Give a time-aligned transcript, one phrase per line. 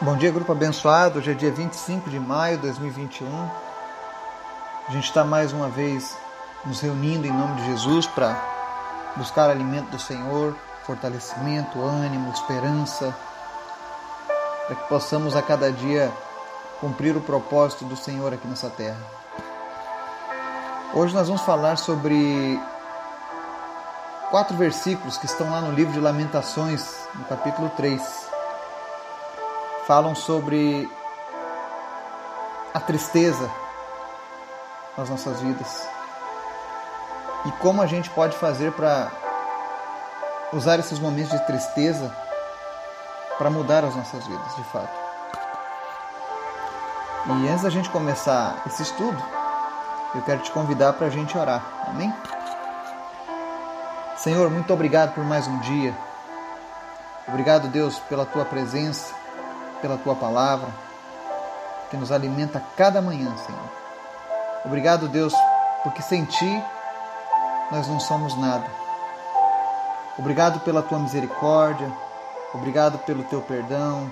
[0.00, 1.18] Bom dia, grupo abençoado.
[1.18, 3.26] Hoje é dia 25 de maio de 2021.
[4.86, 6.16] A gente está mais uma vez
[6.64, 8.40] nos reunindo em nome de Jesus para
[9.16, 13.12] buscar alimento do Senhor, fortalecimento, ânimo, esperança,
[14.68, 16.12] para que possamos a cada dia
[16.80, 19.02] cumprir o propósito do Senhor aqui nessa terra.
[20.94, 22.56] Hoje nós vamos falar sobre
[24.30, 28.17] quatro versículos que estão lá no livro de Lamentações, no capítulo 3
[29.88, 30.86] falam sobre
[32.74, 33.50] a tristeza
[34.98, 35.88] nas nossas vidas
[37.46, 39.10] e como a gente pode fazer para
[40.52, 42.14] usar esses momentos de tristeza
[43.38, 44.92] para mudar as nossas vidas, de fato.
[47.26, 49.16] E antes da gente começar esse estudo,
[50.14, 51.64] eu quero te convidar para a gente orar.
[51.86, 52.12] Amém?
[54.18, 55.96] Senhor, muito obrigado por mais um dia.
[57.26, 59.17] Obrigado, Deus, pela tua presença
[59.80, 60.68] pela tua palavra,
[61.90, 63.70] que nos alimenta cada manhã, Senhor.
[64.64, 65.34] Obrigado, Deus,
[65.82, 66.64] porque sem ti
[67.70, 68.66] nós não somos nada.
[70.18, 71.90] Obrigado pela tua misericórdia,
[72.52, 74.10] obrigado pelo teu perdão,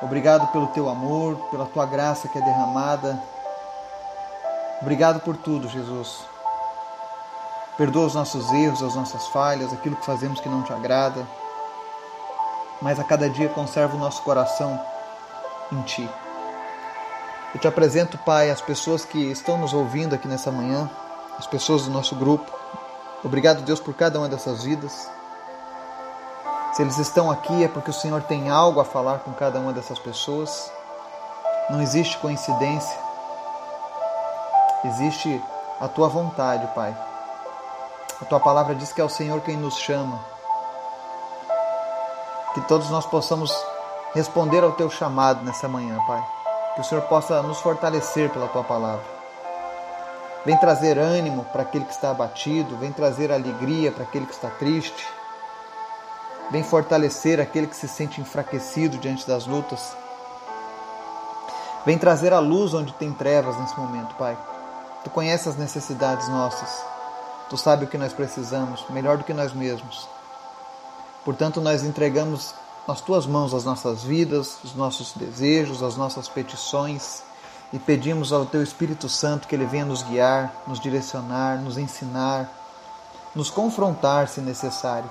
[0.00, 3.20] obrigado pelo teu amor, pela tua graça que é derramada.
[4.80, 6.24] Obrigado por tudo, Jesus.
[7.76, 11.26] Perdoa os nossos erros, as nossas falhas, aquilo que fazemos que não te agrada
[12.84, 14.78] mas a cada dia conserva o nosso coração
[15.72, 16.06] em Ti.
[17.54, 20.90] Eu te apresento, Pai, as pessoas que estão nos ouvindo aqui nessa manhã,
[21.38, 22.52] as pessoas do nosso grupo.
[23.24, 25.10] Obrigado, Deus, por cada uma dessas vidas.
[26.74, 29.72] Se eles estão aqui é porque o Senhor tem algo a falar com cada uma
[29.72, 30.70] dessas pessoas.
[31.70, 32.98] Não existe coincidência.
[34.84, 35.42] Existe
[35.80, 36.94] a tua vontade, Pai.
[38.20, 40.33] A tua palavra diz que é o Senhor quem nos chama
[42.54, 43.52] que todos nós possamos
[44.14, 46.24] responder ao teu chamado nessa manhã, Pai.
[46.74, 49.04] Que o Senhor possa nos fortalecer pela tua palavra.
[50.46, 54.48] Vem trazer ânimo para aquele que está abatido, vem trazer alegria para aquele que está
[54.50, 55.06] triste.
[56.50, 59.96] Vem fortalecer aquele que se sente enfraquecido diante das lutas.
[61.84, 64.36] Vem trazer a luz onde tem trevas nesse momento, Pai.
[65.02, 66.84] Tu conheces as necessidades nossas.
[67.48, 70.08] Tu sabe o que nós precisamos, melhor do que nós mesmos.
[71.24, 72.54] Portanto, nós entregamos
[72.86, 77.22] nas tuas mãos as nossas vidas, os nossos desejos, as nossas petições
[77.72, 82.48] e pedimos ao teu Espírito Santo que ele venha nos guiar, nos direcionar, nos ensinar,
[83.34, 85.10] nos confrontar se necessário.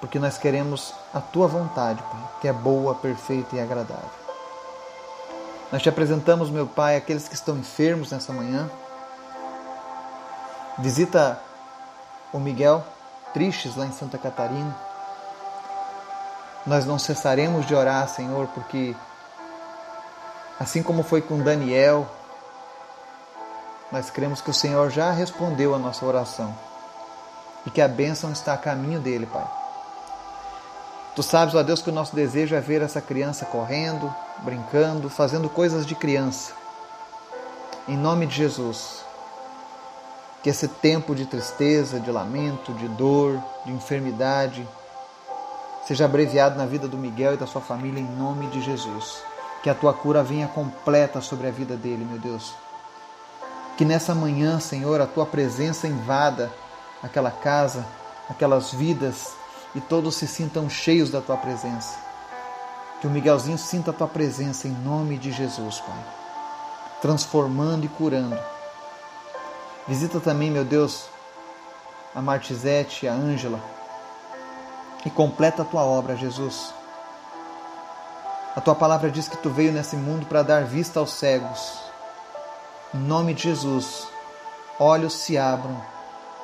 [0.00, 4.10] Porque nós queremos a tua vontade, Pai, que é boa, perfeita e agradável.
[5.72, 8.70] Nós te apresentamos, meu Pai, aqueles que estão enfermos nessa manhã.
[10.78, 11.40] Visita
[12.32, 12.84] o Miguel,
[13.32, 14.74] tristes lá em Santa Catarina.
[16.66, 18.94] Nós não cessaremos de orar, Senhor, porque
[20.60, 22.06] assim como foi com Daniel,
[23.90, 26.54] nós cremos que o Senhor já respondeu a nossa oração
[27.66, 29.46] e que a bênção está a caminho dele, Pai.
[31.14, 35.48] Tu sabes, ó Deus, que o nosso desejo é ver essa criança correndo, brincando, fazendo
[35.48, 36.52] coisas de criança.
[37.86, 39.04] Em nome de Jesus,
[40.42, 44.66] que esse tempo de tristeza, de lamento, de dor, de enfermidade,
[45.86, 49.22] seja abreviado na vida do Miguel e da sua família em nome de Jesus.
[49.62, 52.52] Que a tua cura venha completa sobre a vida dele, meu Deus.
[53.76, 56.52] Que nessa manhã, Senhor, a tua presença invada
[57.00, 57.86] aquela casa,
[58.28, 59.32] aquelas vidas
[59.74, 61.96] e todos se sintam cheios da tua presença.
[63.00, 66.04] Que o Miguelzinho sinta a tua presença em nome de Jesus, Pai.
[67.00, 68.38] Transformando e curando
[69.86, 71.06] Visita também, meu Deus,
[72.14, 73.60] a Martizete, a Ângela,
[75.04, 76.72] e completa a tua obra, Jesus.
[78.54, 81.78] A tua palavra diz que tu veio nesse mundo para dar vista aos cegos.
[82.94, 84.06] Em nome de Jesus,
[84.78, 85.82] olhos se abram,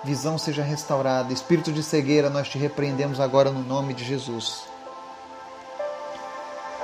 [0.02, 4.64] visão seja restaurada, espírito de cegueira nós te repreendemos agora no nome de Jesus.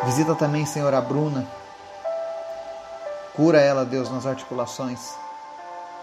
[0.04, 1.48] Visita também, Senhor, a Bruna.
[3.34, 5.23] Cura ela, Deus, nas articulações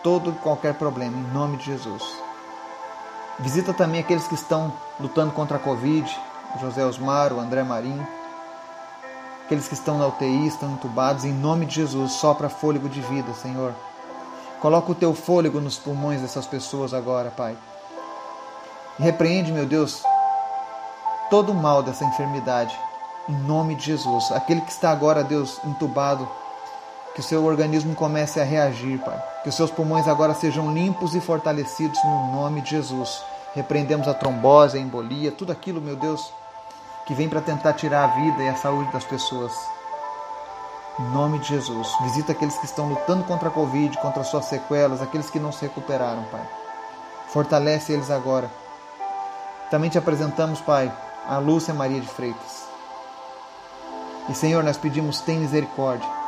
[0.03, 2.03] todo e qualquer problema, em nome de Jesus.
[3.39, 6.19] Visita também aqueles que estão lutando contra a Covid,
[6.59, 8.07] José Osmar, o André Marinho,
[9.45, 13.33] aqueles que estão na UTI, estão entubados, em nome de Jesus, sopra fôlego de vida,
[13.33, 13.73] Senhor.
[14.59, 17.57] Coloca o teu fôlego nos pulmões dessas pessoas agora, Pai.
[18.99, 20.03] Repreende, meu Deus,
[21.29, 22.77] todo o mal dessa enfermidade,
[23.27, 24.31] em nome de Jesus.
[24.31, 26.29] Aquele que está agora, Deus, entubado,
[27.13, 29.21] que o seu organismo comece a reagir, Pai.
[29.43, 33.21] Que os seus pulmões agora sejam limpos e fortalecidos no nome de Jesus.
[33.53, 36.31] Repreendemos a trombose, a embolia, tudo aquilo, meu Deus,
[37.05, 39.51] que vem para tentar tirar a vida e a saúde das pessoas.
[40.99, 45.01] Em nome de Jesus, visita aqueles que estão lutando contra a Covid, contra suas sequelas,
[45.01, 46.47] aqueles que não se recuperaram, Pai.
[47.27, 48.49] Fortalece eles agora.
[49.69, 50.91] Também te apresentamos, Pai,
[51.27, 52.65] a Lúcia Maria de Freitas.
[54.29, 56.20] E Senhor, nós pedimos, tem misericórdia.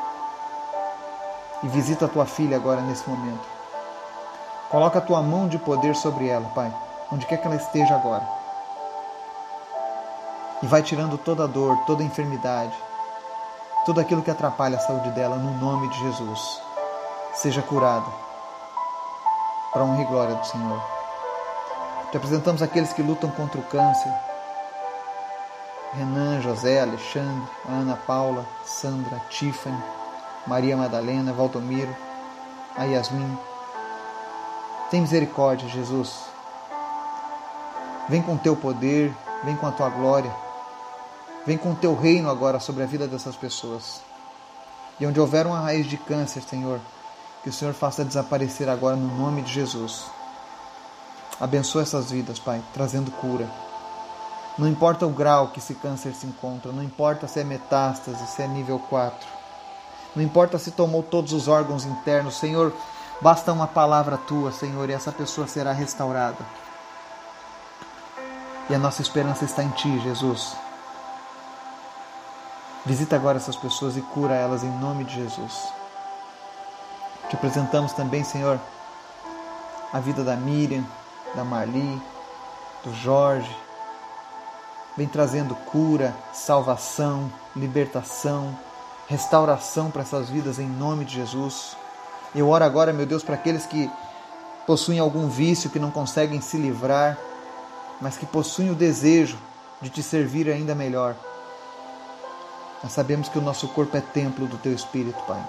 [1.63, 3.47] E visita a tua filha agora nesse momento.
[4.69, 6.73] Coloca a tua mão de poder sobre ela, Pai,
[7.11, 8.27] onde quer que ela esteja agora.
[10.61, 12.75] E vai tirando toda a dor, toda a enfermidade,
[13.85, 16.61] tudo aquilo que atrapalha a saúde dela, no nome de Jesus.
[17.35, 18.05] Seja curada,
[19.71, 20.81] para honra e glória do Senhor.
[22.11, 24.13] Te apresentamos aqueles que lutam contra o câncer.
[25.93, 29.81] Renan, José, Alexandre, Ana Paula, Sandra, Tiffany,
[30.47, 31.95] Maria Madalena, Valdomiro,
[32.75, 33.37] a Yasmin.
[34.89, 36.25] Tem misericórdia, Jesus.
[38.09, 39.13] Vem com teu poder,
[39.43, 40.31] vem com a tua glória
[41.45, 44.01] Vem com o teu reino agora sobre a vida dessas pessoas.
[44.97, 46.79] E onde houver uma raiz de câncer, Senhor,
[47.43, 50.05] que o Senhor faça desaparecer agora no nome de Jesus.
[51.41, 53.49] Abençoa essas vidas, Pai, trazendo cura.
[54.57, 58.41] Não importa o grau que esse câncer se encontra, não importa se é metástase, se
[58.41, 59.42] é nível 4.
[60.15, 62.73] Não importa se tomou todos os órgãos internos, Senhor,
[63.21, 66.45] basta uma palavra tua, Senhor, e essa pessoa será restaurada.
[68.69, 70.55] E a nossa esperança está em Ti, Jesus.
[72.85, 75.67] Visita agora essas pessoas e cura elas em nome de Jesus.
[77.29, 78.59] Te apresentamos também, Senhor,
[79.91, 80.85] a vida da Miriam,
[81.33, 82.01] da Marli,
[82.83, 83.55] do Jorge.
[84.95, 88.55] Vem trazendo cura, salvação, libertação,
[89.07, 91.75] restauração para essas vidas em nome de Jesus.
[92.33, 93.89] Eu oro agora, meu Deus, para aqueles que
[94.65, 97.17] possuem algum vício que não conseguem se livrar,
[97.99, 99.37] mas que possuem o desejo
[99.81, 101.15] de te servir ainda melhor.
[102.81, 105.41] Nós sabemos que o nosso corpo é templo do Teu Espírito, Pai.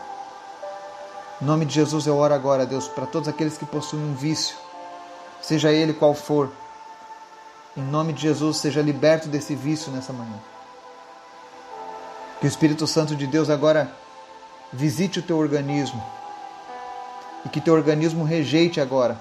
[1.43, 4.57] Em nome de Jesus eu oro agora, Deus, para todos aqueles que possuem um vício,
[5.43, 6.51] seja ele qual for.
[7.77, 10.39] Em nome de Jesus, seja liberto desse vício nessa manhã.
[12.45, 13.91] Que o Espírito Santo de Deus agora
[14.71, 16.05] visite o teu organismo
[17.43, 19.19] e que teu organismo rejeite agora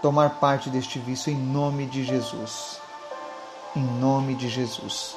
[0.00, 2.80] tomar parte deste vício em nome de Jesus.
[3.76, 5.14] Em nome de Jesus.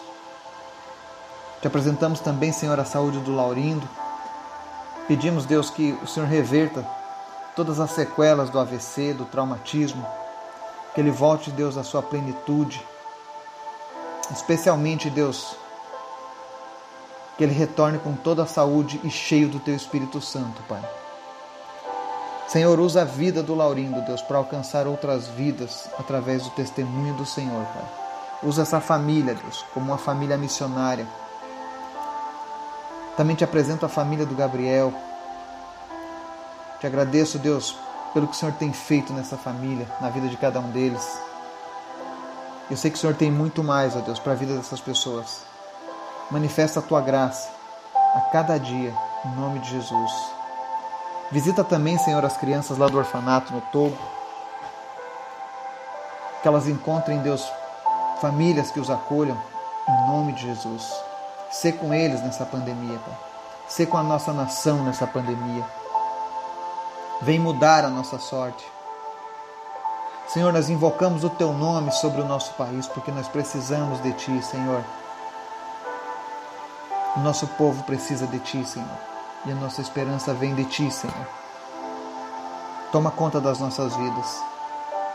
[1.61, 3.87] Te apresentamos também, Senhor, a saúde do Laurindo.
[5.07, 6.85] Pedimos, Deus, que o Senhor reverta
[7.55, 10.05] todas as sequelas do AVC, do traumatismo,
[10.93, 12.85] que ele volte, Deus, à sua plenitude.
[14.29, 15.55] Especialmente, Deus,
[17.37, 20.81] que ele retorne com toda a saúde e cheio do teu Espírito Santo, Pai.
[22.47, 27.25] Senhor, usa a vida do Laurindo, Deus, para alcançar outras vidas através do testemunho do
[27.25, 27.85] Senhor, Pai.
[28.43, 31.05] Usa essa família, Deus, como uma família missionária
[33.17, 34.93] também te apresento a família do Gabriel.
[36.79, 37.75] Te agradeço, Deus,
[38.13, 41.19] pelo que o Senhor tem feito nessa família, na vida de cada um deles.
[42.69, 45.41] Eu sei que o Senhor tem muito mais, ó Deus, para a vida dessas pessoas.
[46.29, 47.49] Manifesta a tua graça
[48.13, 48.93] a cada dia,
[49.25, 50.11] em nome de Jesus.
[51.31, 53.97] Visita também, Senhor, as crianças lá do orfanato no Togo.
[56.41, 57.49] Que elas encontrem, Deus,
[58.19, 59.37] famílias que os acolham,
[59.87, 60.93] em nome de Jesus.
[61.49, 63.17] Ser com eles nessa pandemia, Pai.
[63.69, 65.63] Ser com a nossa nação nessa pandemia.
[67.21, 68.65] Vem mudar a nossa sorte.
[70.27, 74.41] Senhor, nós invocamos o Teu nome sobre o nosso país porque nós precisamos de Ti,
[74.43, 74.83] Senhor.
[77.17, 78.87] O nosso povo precisa de Ti, Senhor.
[79.43, 81.27] E a nossa esperança vem de Ti, Senhor.
[82.91, 84.43] Toma conta das nossas vidas.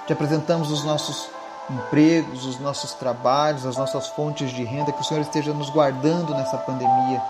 [0.05, 1.31] Te apresentamos os nossos
[1.71, 6.35] empregos, os nossos trabalhos, as nossas fontes de renda, que o Senhor esteja nos guardando
[6.35, 7.23] nessa pandemia,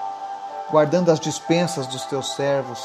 [0.70, 2.80] guardando as dispensas dos teus servos,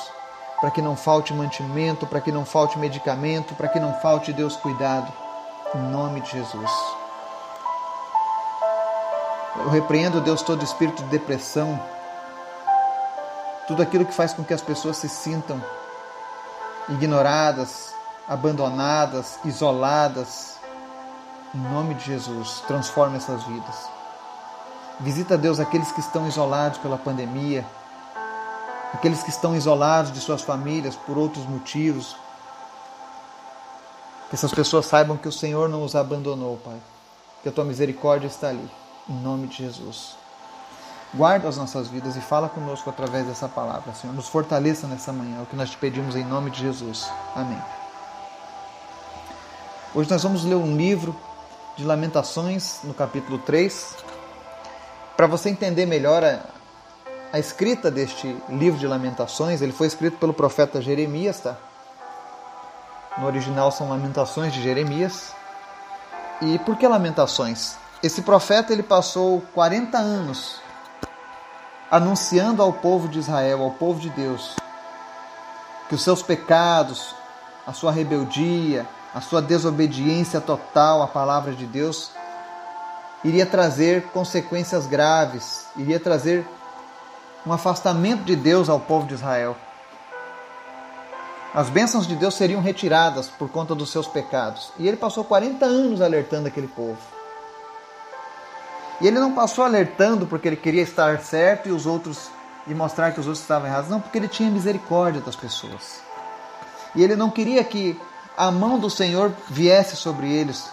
[0.60, 4.58] para que não falte mantimento, para que não falte medicamento, para que não falte, Deus,
[4.58, 5.12] cuidado,
[5.74, 6.96] em nome de Jesus.
[9.67, 11.77] Eu repreendo, Deus, todo espírito de depressão,
[13.67, 15.62] tudo aquilo que faz com que as pessoas se sintam
[16.88, 17.93] ignoradas,
[18.29, 20.55] abandonadas, isoladas,
[21.53, 23.75] em nome de Jesus, transforma essas vidas.
[25.01, 27.65] Visita, Deus, aqueles que estão isolados pela pandemia,
[28.93, 32.15] aqueles que estão isolados de suas famílias por outros motivos.
[34.29, 36.79] Que essas pessoas saibam que o Senhor não os abandonou, Pai.
[37.43, 38.71] Que a tua misericórdia está ali,
[39.09, 40.15] em nome de Jesus.
[41.13, 44.13] Guarda as nossas vidas e fala conosco através dessa palavra, Senhor.
[44.13, 47.09] Nos fortaleça nessa manhã, é o que nós te pedimos em nome de Jesus.
[47.35, 47.61] Amém.
[49.95, 51.15] Hoje nós vamos ler um livro
[51.77, 53.95] de Lamentações, no capítulo 3,
[55.15, 56.41] para você entender melhor a,
[57.31, 59.61] a escrita deste livro de Lamentações.
[59.61, 61.55] Ele foi escrito pelo profeta Jeremias, tá?
[63.17, 65.31] No original são Lamentações de Jeremias.
[66.41, 67.77] E por que Lamentações?
[68.01, 70.61] Esse profeta ele passou 40 anos
[71.89, 74.55] anunciando ao povo de Israel, ao povo de Deus,
[75.87, 77.15] que os seus pecados,
[77.65, 78.85] a sua rebeldia,
[79.15, 82.11] a sua desobediência total à palavra de Deus
[83.23, 86.45] iria trazer consequências graves, iria trazer
[87.45, 89.55] um afastamento de Deus ao povo de Israel.
[91.53, 94.71] As bênçãos de Deus seriam retiradas por conta dos seus pecados.
[94.77, 97.16] E ele passou 40 anos alertando aquele povo.
[98.99, 102.29] E ele não passou alertando porque ele queria estar certo e os outros
[102.65, 106.01] e mostrar que os outros estavam errados, não, porque ele tinha misericórdia das pessoas.
[106.95, 107.99] E ele não queria que
[108.35, 110.69] a mão do Senhor viesse sobre eles,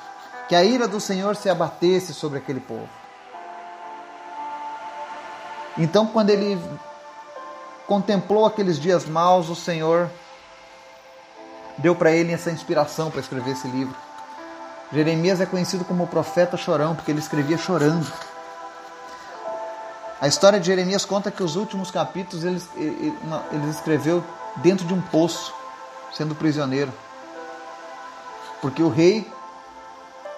[0.49, 2.89] que a ira do Senhor se abatesse sobre aquele povo.
[5.79, 6.61] Então, quando ele
[7.87, 10.11] contemplou aqueles dias maus, o Senhor
[11.79, 13.95] deu para ele essa inspiração para escrever esse livro.
[14.93, 18.07] Jeremias é conhecido como o profeta chorão, porque ele escrevia chorando.
[20.21, 23.19] A história de Jeremias conta que os últimos capítulos ele, ele,
[23.53, 24.25] ele escreveu
[24.57, 25.53] dentro de um poço,
[26.13, 26.93] sendo prisioneiro.
[28.63, 29.31] Porque o rei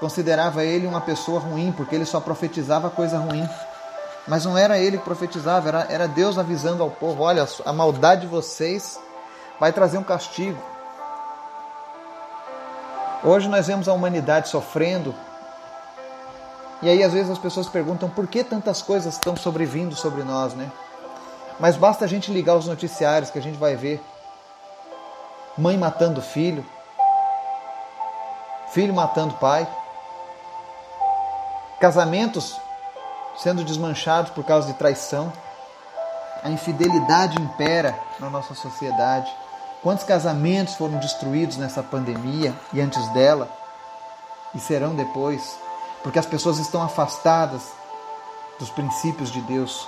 [0.01, 3.49] considerava ele uma pessoa ruim, porque ele só profetizava coisa ruim.
[4.27, 8.23] Mas não era ele que profetizava, era, era Deus avisando ao povo: olha, a maldade
[8.23, 8.99] de vocês
[9.61, 10.61] vai trazer um castigo.
[13.25, 15.15] Hoje nós vemos a humanidade sofrendo.
[16.83, 20.55] E aí às vezes as pessoas perguntam por que tantas coisas estão sobrevindo sobre nós,
[20.55, 20.71] né?
[21.59, 24.05] Mas basta a gente ligar os noticiários que a gente vai ver
[25.57, 26.65] mãe matando filho,
[28.69, 29.67] filho matando pai,
[31.81, 32.61] casamentos
[33.39, 35.33] sendo desmanchados por causa de traição,
[36.43, 39.35] a infidelidade impera na nossa sociedade.
[39.87, 43.49] Quantos casamentos foram destruídos nessa pandemia e antes dela
[44.53, 45.57] e serão depois,
[46.03, 47.71] porque as pessoas estão afastadas
[48.59, 49.87] dos princípios de Deus?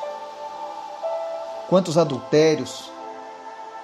[1.68, 2.92] Quantos adultérios?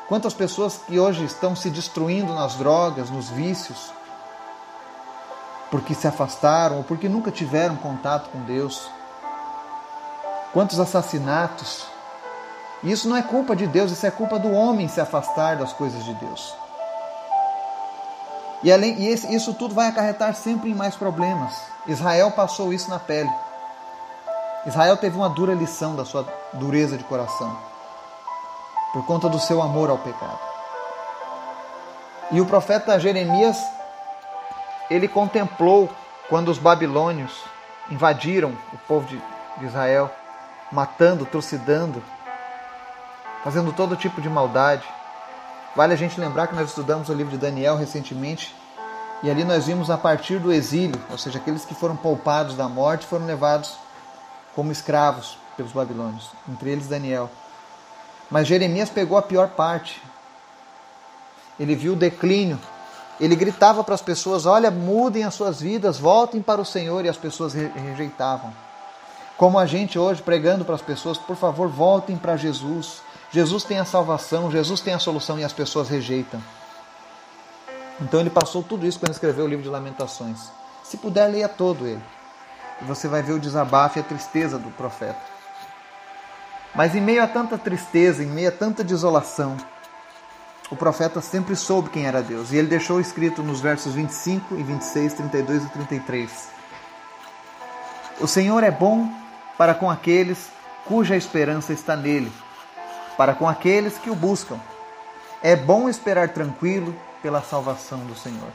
[0.08, 3.92] Quantas pessoas que hoje estão se destruindo nas drogas, nos vícios,
[5.68, 8.88] porque se afastaram ou porque nunca tiveram contato com Deus?
[10.52, 11.92] Quantos assassinatos?
[12.84, 15.72] E isso não é culpa de Deus, isso é culpa do homem se afastar das
[15.72, 16.54] coisas de Deus.
[18.62, 21.54] E, além, e isso tudo vai acarretar sempre em mais problemas.
[21.86, 23.30] Israel passou isso na pele.
[24.66, 27.56] Israel teve uma dura lição da sua dureza de coração,
[28.92, 30.38] por conta do seu amor ao pecado.
[32.30, 33.62] E o profeta Jeremias,
[34.90, 35.90] ele contemplou
[36.28, 37.32] quando os babilônios
[37.90, 39.20] invadiram o povo de
[39.64, 40.10] Israel,
[40.72, 42.02] matando, trucidando,
[43.44, 44.88] fazendo todo tipo de maldade.
[45.76, 48.56] Vale a gente lembrar que nós estudamos o livro de Daniel recentemente
[49.22, 52.68] e ali nós vimos a partir do exílio, ou seja, aqueles que foram poupados da
[52.68, 53.76] morte foram levados
[54.54, 57.30] como escravos pelos babilônios, entre eles Daniel.
[58.30, 60.02] Mas Jeremias pegou a pior parte.
[61.58, 62.58] Ele viu o declínio.
[63.20, 67.08] Ele gritava para as pessoas: Olha, mudem as suas vidas, voltem para o Senhor, e
[67.08, 68.52] as pessoas rejeitavam.
[69.36, 73.00] Como a gente hoje pregando para as pessoas: Por favor, voltem para Jesus,
[73.34, 76.40] Jesus tem a salvação, Jesus tem a solução e as pessoas rejeitam.
[78.00, 80.52] Então ele passou tudo isso quando escreveu o livro de Lamentações.
[80.84, 82.00] Se puder, leia todo ele.
[82.80, 85.18] E você vai ver o desabafo e a tristeza do profeta.
[86.76, 89.56] Mas em meio a tanta tristeza, em meio a tanta desolação,
[90.70, 92.52] o profeta sempre soube quem era Deus.
[92.52, 96.48] E ele deixou escrito nos versos 25 e 26, 32 e 33.
[98.20, 99.12] O Senhor é bom
[99.58, 100.50] para com aqueles
[100.84, 102.30] cuja esperança está nele
[103.16, 104.58] para com aqueles que o buscam.
[105.42, 108.48] É bom esperar tranquilo pela salvação do Senhor.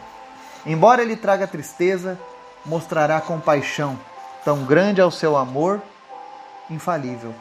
[0.66, 2.20] Embora ele traga tristeza,
[2.66, 4.00] mostrará compaixão,
[4.44, 5.82] tão grande é o seu amor,
[6.70, 7.34] infalível.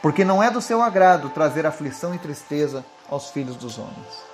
[0.00, 4.24] Porque não é do seu agrado trazer aflição e tristeza aos filhos dos homens.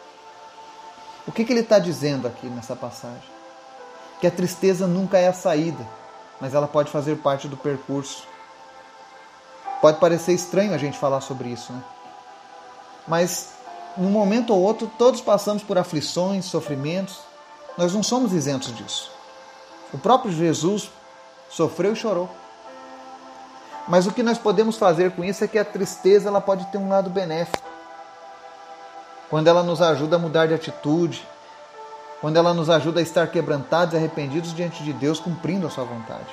[1.26, 3.30] O que, que ele está dizendo aqui nessa passagem?
[4.20, 5.86] Que a tristeza nunca é a saída,
[6.40, 8.26] mas ela pode fazer parte do percurso.
[9.80, 11.82] Pode parecer estranho a gente falar sobre isso, né?
[13.06, 13.52] Mas
[13.96, 17.18] num momento ou outro todos passamos por aflições, sofrimentos.
[17.76, 19.10] Nós não somos isentos disso.
[19.92, 20.90] O próprio Jesus
[21.50, 22.28] sofreu e chorou.
[23.88, 26.78] Mas o que nós podemos fazer com isso é que a tristeza ela pode ter
[26.78, 27.68] um lado benéfico.
[29.28, 31.26] Quando ela nos ajuda a mudar de atitude,
[32.20, 35.84] quando ela nos ajuda a estar quebrantados e arrependidos diante de Deus, cumprindo a sua
[35.84, 36.28] vontade.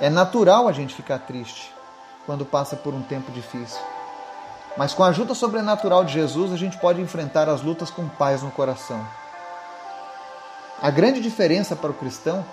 [0.00, 1.72] É natural a gente ficar triste
[2.26, 3.80] quando passa por um tempo difícil.
[4.76, 8.42] Mas com a ajuda sobrenatural de Jesus, a gente pode enfrentar as lutas com paz
[8.42, 9.06] no coração.
[10.82, 12.44] A grande diferença para o cristão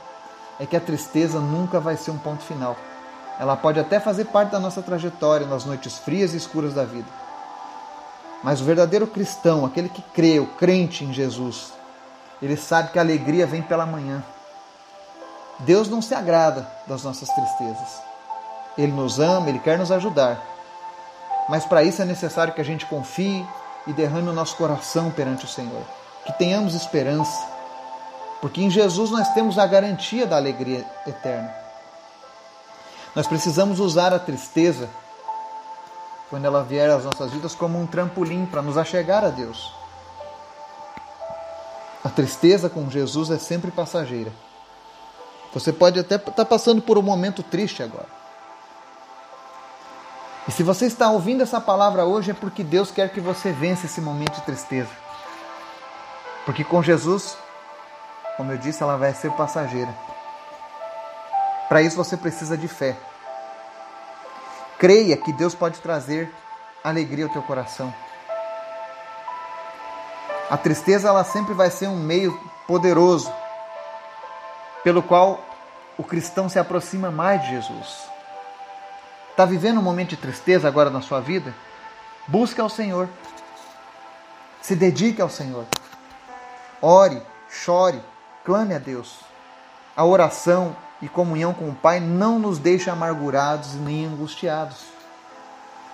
[0.59, 2.77] é que a tristeza nunca vai ser um ponto final.
[3.39, 7.07] Ela pode até fazer parte da nossa trajetória nas noites frias e escuras da vida.
[8.43, 11.73] Mas o verdadeiro cristão, aquele que crê, o crente em Jesus,
[12.41, 14.23] ele sabe que a alegria vem pela manhã.
[15.59, 18.01] Deus não se agrada das nossas tristezas.
[18.77, 20.50] Ele nos ama, ele quer nos ajudar.
[21.49, 23.45] Mas para isso é necessário que a gente confie
[23.87, 25.83] e derrame o nosso coração perante o Senhor.
[26.25, 27.47] Que tenhamos esperança.
[28.39, 31.53] Porque em Jesus nós temos a garantia da alegria eterna.
[33.15, 34.89] Nós precisamos usar a tristeza,
[36.29, 39.73] quando ela vier às nossas vidas, como um trampolim para nos achegar a Deus.
[42.03, 44.31] A tristeza com Jesus é sempre passageira.
[45.53, 48.20] Você pode até estar tá passando por um momento triste agora.
[50.47, 53.85] E se você está ouvindo essa palavra hoje é porque Deus quer que você vença
[53.85, 54.89] esse momento de tristeza.
[56.45, 57.37] Porque com Jesus,
[58.37, 59.93] como eu disse, ela vai ser passageira.
[61.69, 62.97] Para isso você precisa de fé.
[64.79, 66.33] Creia que Deus pode trazer
[66.83, 67.93] alegria ao teu coração.
[70.49, 73.31] A tristeza ela sempre vai ser um meio poderoso
[74.83, 75.39] pelo qual
[75.97, 78.10] o cristão se aproxima mais de Jesus.
[79.31, 81.55] Está vivendo um momento de tristeza agora na sua vida?
[82.27, 83.09] Busque ao Senhor.
[84.61, 85.65] Se dedique ao Senhor.
[86.81, 88.01] Ore, chore,
[88.43, 89.19] clame a Deus.
[89.95, 94.77] A oração e comunhão com o Pai não nos deixa amargurados nem angustiados.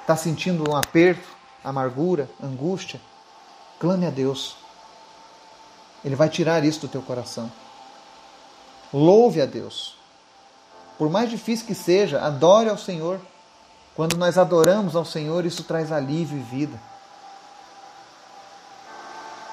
[0.01, 1.27] Está sentindo um aperto,
[1.63, 2.99] amargura, angústia?
[3.79, 4.57] Clame a Deus.
[6.03, 7.51] Ele vai tirar isso do teu coração.
[8.93, 9.96] Louve a Deus.
[10.97, 13.19] Por mais difícil que seja, adore ao Senhor.
[13.95, 16.79] Quando nós adoramos ao Senhor, isso traz alívio e vida.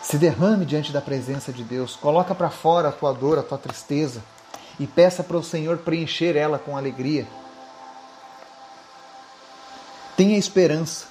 [0.02, 1.96] Se derrame diante da presença de Deus.
[1.96, 4.22] Coloca para fora a tua dor, a tua tristeza
[4.78, 7.26] e peça para o Senhor preencher ela com alegria.
[10.16, 11.06] Tenha esperança,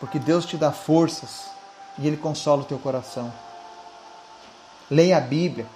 [0.00, 1.50] porque Deus te dá forças
[1.98, 3.32] e Ele consola o teu coração.
[4.90, 5.66] Leia a Bíblia,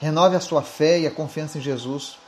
[0.00, 2.18] renove a sua fé e a confiança em Jesus,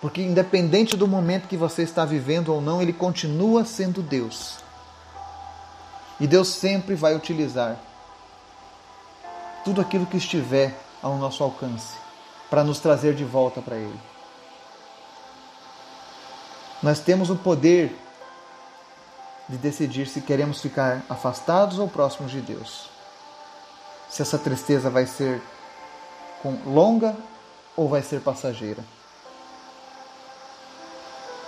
[0.00, 4.58] porque independente do momento que você está vivendo ou não, Ele continua sendo Deus.
[6.20, 7.78] E Deus sempre vai utilizar
[9.64, 11.96] tudo aquilo que estiver ao nosso alcance
[12.48, 14.00] para nos trazer de volta para Ele.
[16.82, 17.96] Nós temos o poder
[19.48, 22.88] de decidir se queremos ficar afastados ou próximos de Deus.
[24.08, 25.42] Se essa tristeza vai ser
[26.64, 27.16] longa
[27.76, 28.84] ou vai ser passageira.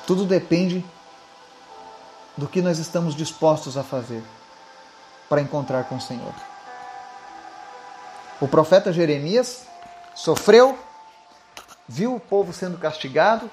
[0.09, 0.83] Tudo depende
[2.35, 4.25] do que nós estamos dispostos a fazer
[5.29, 6.35] para encontrar com o Senhor.
[8.41, 9.67] O profeta Jeremias
[10.15, 10.79] sofreu
[11.87, 13.51] viu o povo sendo castigado,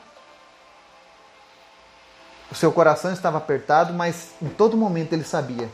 [2.50, 5.70] o seu coração estava apertado, mas em todo momento ele sabia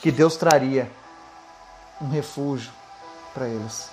[0.00, 0.90] que Deus traria
[2.00, 2.72] um refúgio
[3.34, 3.90] para eles.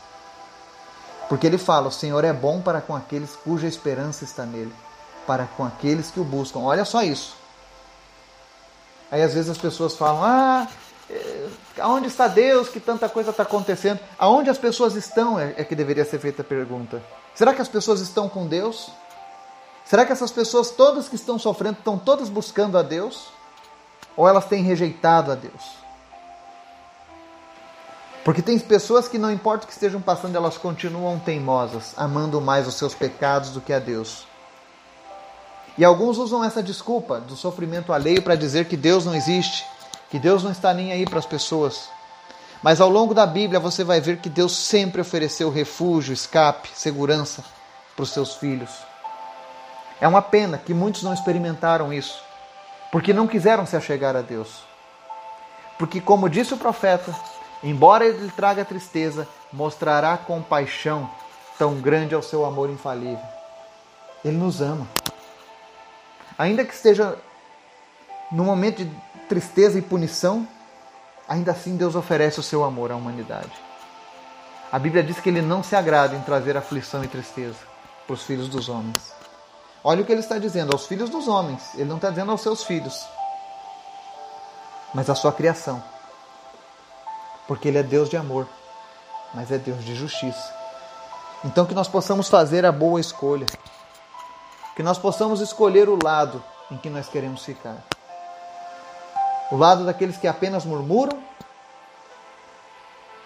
[1.28, 4.74] Porque ele fala: O Senhor é bom para com aqueles cuja esperança está nele,
[5.26, 6.60] para com aqueles que o buscam.
[6.60, 7.36] Olha só isso.
[9.12, 10.68] Aí às vezes as pessoas falam: Ah,
[11.10, 11.48] eh,
[11.80, 14.00] aonde está Deus que tanta coisa está acontecendo?
[14.18, 17.02] Aonde as pessoas estão é, é que deveria ser feita a pergunta.
[17.36, 18.90] Será que as pessoas estão com Deus?
[19.86, 23.28] Será que essas pessoas todas que estão sofrendo estão todas buscando a Deus?
[24.16, 25.82] Ou elas têm rejeitado a Deus?
[28.24, 32.68] Porque tem pessoas que não importa o que estejam passando, elas continuam teimosas, amando mais
[32.68, 34.28] os seus pecados do que a Deus.
[35.82, 39.65] E alguns usam essa desculpa do sofrimento alheio para dizer que Deus não existe,
[40.12, 41.89] que Deus não está nem aí para as pessoas.
[42.62, 47.44] Mas ao longo da Bíblia você vai ver que Deus sempre ofereceu refúgio, escape, segurança
[47.96, 48.70] para os seus filhos.
[50.00, 52.22] É uma pena que muitos não experimentaram isso,
[52.91, 54.60] porque não quiseram se achegar a Deus.
[55.80, 57.12] Porque, como disse o profeta,
[57.63, 61.10] embora ele traga tristeza, mostrará compaixão,
[61.58, 63.26] tão grande é o seu amor infalível.
[64.24, 64.88] Ele nos ama.
[66.38, 67.17] Ainda que esteja
[68.32, 68.91] no momento de
[69.28, 70.48] tristeza e punição,
[71.28, 73.52] ainda assim Deus oferece o seu amor à humanidade.
[74.72, 77.58] A Bíblia diz que ele não se agrada em trazer aflição e tristeza
[78.08, 79.13] para os filhos dos homens.
[79.84, 82.41] Olha o que ele está dizendo aos filhos dos homens, ele não está dizendo aos
[82.41, 83.06] seus filhos,
[84.94, 85.84] mas à sua criação.
[87.48, 88.48] porque Ele é Deus de amor,
[89.34, 90.54] mas é Deus de justiça.
[91.44, 93.46] Então, que nós possamos fazer a boa escolha,
[94.76, 97.78] que nós possamos escolher o lado em que nós queremos ficar.
[99.52, 101.22] O lado daqueles que apenas murmuram,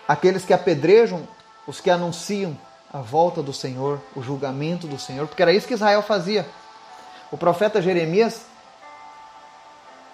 [0.08, 1.28] aqueles que apedrejam,
[1.68, 2.58] os que anunciam
[2.92, 6.48] a volta do Senhor, o julgamento do Senhor, porque era isso que Israel fazia.
[7.32, 8.42] O profeta Jeremias,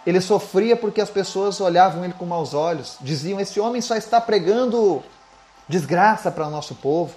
[0.05, 4.19] ele sofria porque as pessoas olhavam ele com maus olhos, diziam: Esse homem só está
[4.19, 5.03] pregando
[5.67, 7.13] desgraça para o nosso povo,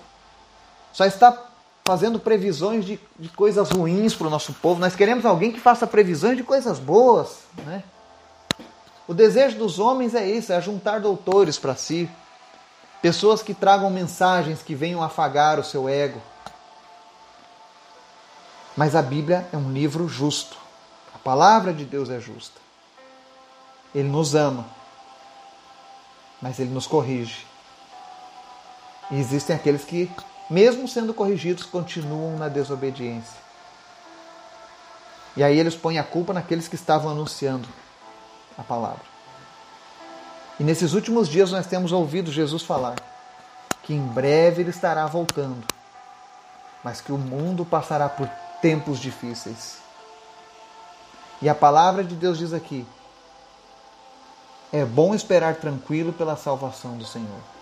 [0.93, 1.33] só está
[1.87, 4.81] fazendo previsões de, de coisas ruins para o nosso povo.
[4.81, 7.41] Nós queremos alguém que faça previsões de coisas boas.
[7.65, 7.83] Né?
[9.07, 12.09] O desejo dos homens é isso: é juntar doutores para si,
[13.03, 16.21] pessoas que tragam mensagens que venham afagar o seu ego.
[18.75, 20.57] Mas a Bíblia é um livro justo.
[21.15, 22.61] A palavra de Deus é justa.
[23.95, 24.67] Ele nos ama,
[26.43, 27.47] mas ele nos corrige.
[29.11, 30.11] E existem aqueles que,
[30.49, 33.43] mesmo sendo corrigidos, continuam na desobediência.
[35.37, 37.69] E aí eles põem a culpa naqueles que estavam anunciando
[38.57, 39.03] a palavra.
[40.59, 42.97] E nesses últimos dias nós temos ouvido Jesus falar
[43.83, 45.63] que em breve ele estará voltando,
[46.83, 48.29] mas que o mundo passará por
[48.63, 49.79] tempos difíceis.
[51.43, 52.87] E a palavra de Deus diz aqui:
[54.73, 57.54] é bom esperar tranquilo pela salvação do Senhor.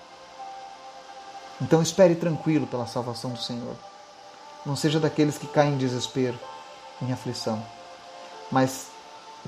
[1.63, 3.77] Então espere tranquilo pela salvação do Senhor.
[4.67, 6.39] Não seja daqueles que caem em desespero,
[7.01, 7.65] em aflição,
[8.51, 8.89] mas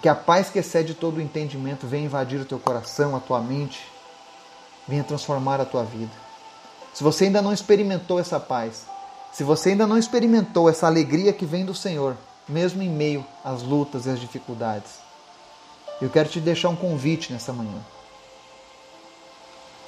[0.01, 3.41] que a paz que excede todo o entendimento venha invadir o teu coração, a tua
[3.41, 3.81] mente,
[4.87, 6.13] venha transformar a tua vida.
[6.93, 8.87] Se você ainda não experimentou essa paz,
[9.33, 12.17] se você ainda não experimentou essa alegria que vem do Senhor,
[12.49, 14.93] mesmo em meio às lutas e às dificuldades,
[16.01, 17.81] eu quero te deixar um convite nessa manhã.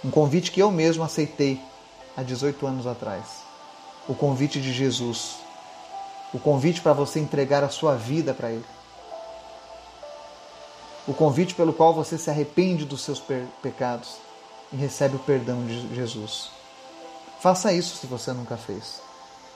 [0.04, 1.60] Um convite que eu mesmo aceitei
[2.16, 3.24] há 18 anos atrás.
[4.08, 5.36] O convite de Jesus.
[6.32, 8.64] O convite para você entregar a sua vida para Ele
[11.06, 13.22] o convite pelo qual você se arrepende dos seus
[13.62, 14.16] pecados
[14.72, 16.50] e recebe o perdão de Jesus.
[17.38, 19.00] Faça isso se você nunca fez.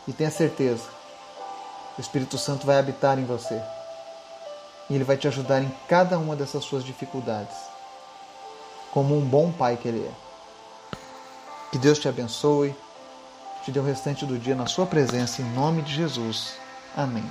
[0.06, 0.84] E tenha certeza,
[1.98, 3.60] o Espírito Santo vai habitar em você.
[4.88, 7.56] E ele vai te ajudar em cada uma dessas suas dificuldades,
[8.92, 10.29] como um bom pai que ele é.
[11.70, 12.74] Que Deus te abençoe,
[13.64, 16.54] te dê o restante do dia na sua presença, em nome de Jesus.
[16.96, 17.24] Amém.